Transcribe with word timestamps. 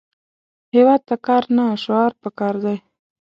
هیواد 0.73 1.01
ته 1.07 1.15
کار، 1.25 1.43
نه 1.57 1.65
شعار 1.83 2.11
پکار 2.21 2.55
دی 2.63 2.77